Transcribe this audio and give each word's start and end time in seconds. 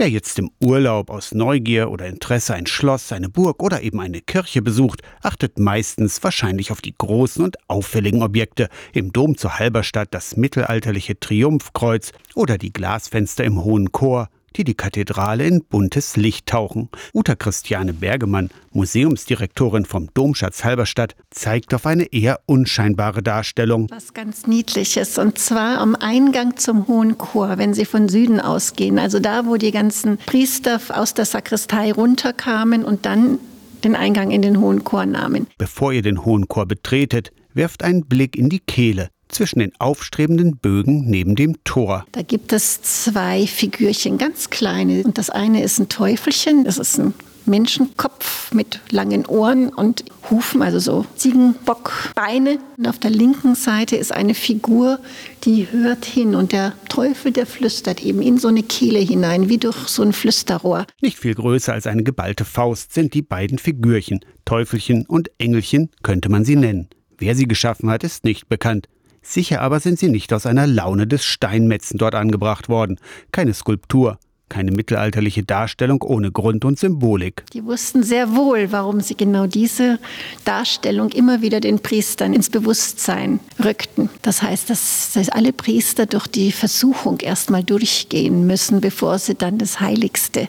Wer 0.00 0.08
jetzt 0.08 0.38
im 0.38 0.52
Urlaub 0.60 1.10
aus 1.10 1.34
Neugier 1.34 1.90
oder 1.90 2.06
Interesse 2.06 2.54
ein 2.54 2.68
Schloss, 2.68 3.10
eine 3.10 3.28
Burg 3.28 3.60
oder 3.60 3.82
eben 3.82 3.98
eine 3.98 4.20
Kirche 4.20 4.62
besucht, 4.62 5.02
achtet 5.22 5.58
meistens 5.58 6.22
wahrscheinlich 6.22 6.70
auf 6.70 6.80
die 6.80 6.94
großen 6.96 7.42
und 7.42 7.56
auffälligen 7.68 8.22
Objekte. 8.22 8.68
Im 8.92 9.12
Dom 9.12 9.36
zu 9.36 9.58
Halberstadt 9.58 10.14
das 10.14 10.36
mittelalterliche 10.36 11.18
Triumphkreuz 11.18 12.12
oder 12.36 12.58
die 12.58 12.72
Glasfenster 12.72 13.42
im 13.42 13.64
Hohen 13.64 13.90
Chor, 13.90 14.28
die 14.58 14.64
die 14.64 14.74
Kathedrale 14.74 15.46
in 15.46 15.64
buntes 15.64 16.16
Licht 16.16 16.46
tauchen. 16.46 16.88
Uta 17.14 17.36
Christiane 17.36 17.92
Bergemann, 17.92 18.50
Museumsdirektorin 18.72 19.84
vom 19.84 20.12
Domschatz 20.12 20.64
Halberstadt, 20.64 21.14
zeigt 21.30 21.72
auf 21.74 21.86
eine 21.86 22.12
eher 22.12 22.40
unscheinbare 22.46 23.22
Darstellung. 23.22 23.86
Was 23.90 24.14
ganz 24.14 24.48
Niedliches, 24.48 25.16
und 25.16 25.38
zwar 25.38 25.78
am 25.78 25.94
Eingang 25.94 26.56
zum 26.56 26.88
Hohen 26.88 27.16
Chor, 27.18 27.56
wenn 27.56 27.72
Sie 27.72 27.84
von 27.84 28.08
Süden 28.08 28.40
ausgehen. 28.40 28.98
Also 28.98 29.20
da, 29.20 29.46
wo 29.46 29.56
die 29.56 29.70
ganzen 29.70 30.18
Priester 30.18 30.80
aus 30.88 31.14
der 31.14 31.24
Sakristei 31.24 31.92
runterkamen 31.92 32.84
und 32.84 33.06
dann 33.06 33.38
den 33.84 33.94
Eingang 33.94 34.32
in 34.32 34.42
den 34.42 34.60
Hohen 34.60 34.82
Chor 34.82 35.06
nahmen. 35.06 35.46
Bevor 35.56 35.92
ihr 35.92 36.02
den 36.02 36.24
Hohen 36.24 36.48
Chor 36.48 36.66
betretet, 36.66 37.30
werft 37.54 37.84
einen 37.84 38.06
Blick 38.06 38.36
in 38.36 38.48
die 38.48 38.58
Kehle 38.60 39.08
zwischen 39.38 39.60
den 39.60 39.72
aufstrebenden 39.78 40.56
Bögen 40.56 41.04
neben 41.06 41.36
dem 41.36 41.62
Tor. 41.62 42.04
Da 42.10 42.22
gibt 42.22 42.52
es 42.52 42.82
zwei 42.82 43.46
Figürchen, 43.46 44.18
ganz 44.18 44.50
kleine. 44.50 45.04
Und 45.04 45.16
das 45.16 45.30
eine 45.30 45.62
ist 45.62 45.78
ein 45.78 45.88
Teufelchen, 45.88 46.64
das 46.64 46.76
ist 46.78 46.98
ein 46.98 47.14
Menschenkopf 47.46 48.52
mit 48.52 48.80
langen 48.90 49.26
Ohren 49.26 49.68
und 49.68 50.04
Hufen, 50.28 50.60
also 50.60 50.80
so 50.80 51.06
Ziegenbockbeine. 51.14 52.58
Und 52.76 52.88
auf 52.88 52.98
der 52.98 53.10
linken 53.10 53.54
Seite 53.54 53.94
ist 53.94 54.12
eine 54.12 54.34
Figur, 54.34 54.98
die 55.44 55.68
hört 55.70 56.04
hin 56.04 56.34
und 56.34 56.50
der 56.50 56.72
Teufel, 56.88 57.30
der 57.30 57.46
flüstert 57.46 58.04
eben 58.04 58.20
in 58.20 58.38
so 58.38 58.48
eine 58.48 58.64
Kehle 58.64 58.98
hinein, 58.98 59.48
wie 59.48 59.58
durch 59.58 59.76
so 59.86 60.02
ein 60.02 60.12
Flüsterrohr. 60.12 60.84
Nicht 61.00 61.18
viel 61.18 61.34
größer 61.34 61.72
als 61.72 61.86
eine 61.86 62.02
geballte 62.02 62.44
Faust 62.44 62.92
sind 62.92 63.14
die 63.14 63.22
beiden 63.22 63.58
Figürchen. 63.58 64.18
Teufelchen 64.44 65.06
und 65.06 65.30
Engelchen 65.38 65.90
könnte 66.02 66.28
man 66.28 66.44
sie 66.44 66.56
nennen. 66.56 66.88
Wer 67.18 67.36
sie 67.36 67.46
geschaffen 67.46 67.88
hat, 67.88 68.04
ist 68.04 68.24
nicht 68.24 68.48
bekannt. 68.48 68.88
Sicher 69.22 69.60
aber 69.60 69.80
sind 69.80 69.98
sie 69.98 70.08
nicht 70.08 70.32
aus 70.32 70.46
einer 70.46 70.66
Laune 70.66 71.06
des 71.06 71.24
Steinmetzen 71.24 71.98
dort 71.98 72.14
angebracht 72.14 72.68
worden. 72.68 72.98
Keine 73.32 73.54
Skulptur, 73.54 74.18
keine 74.48 74.72
mittelalterliche 74.72 75.42
Darstellung 75.42 76.02
ohne 76.02 76.30
Grund 76.30 76.64
und 76.64 76.78
Symbolik. 76.78 77.44
Die 77.52 77.64
wussten 77.64 78.02
sehr 78.02 78.34
wohl, 78.34 78.72
warum 78.72 79.00
sie 79.00 79.16
genau 79.16 79.46
diese 79.46 79.98
Darstellung 80.44 81.10
immer 81.10 81.42
wieder 81.42 81.60
den 81.60 81.80
Priestern 81.80 82.32
ins 82.32 82.50
Bewusstsein 82.50 83.40
rückten. 83.62 84.10
Das 84.22 84.42
heißt, 84.42 84.70
dass, 84.70 85.12
dass 85.14 85.28
alle 85.28 85.52
Priester 85.52 86.06
durch 86.06 86.26
die 86.26 86.52
Versuchung 86.52 87.20
erstmal 87.20 87.64
durchgehen 87.64 88.46
müssen, 88.46 88.80
bevor 88.80 89.18
sie 89.18 89.34
dann 89.34 89.58
das 89.58 89.80
Heiligste 89.80 90.48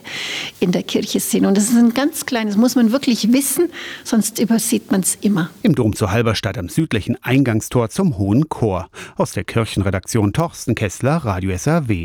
in 0.60 0.72
der 0.72 0.82
Kirche 0.82 1.20
sehen. 1.20 1.46
Und 1.46 1.56
das 1.56 1.64
ist 1.64 1.76
ein 1.76 1.94
ganz 1.94 2.26
kleines, 2.26 2.56
muss 2.56 2.76
man 2.76 2.92
wirklich 2.92 3.32
wissen, 3.32 3.68
sonst 4.04 4.38
übersieht 4.38 4.90
man 4.90 5.00
es 5.00 5.16
immer. 5.20 5.50
Im 5.62 5.74
Dom 5.74 5.94
zu 5.94 6.10
Halberstadt 6.10 6.58
am 6.58 6.68
südlichen 6.68 7.16
Eingangstor 7.22 7.90
zum 7.90 8.18
Hohen 8.18 8.48
Chor. 8.48 8.88
Aus 9.16 9.32
der 9.32 9.44
Kirchenredaktion 9.44 10.32
Torsten 10.32 10.74
Kessler, 10.74 11.16
Radio 11.16 11.56
SAW. 11.56 12.00